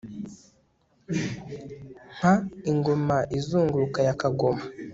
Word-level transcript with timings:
Nka 2.15 2.33
ingoma 2.71 3.17
izunguruka 3.37 3.99
ya 4.07 4.15
kagoma 4.21 4.63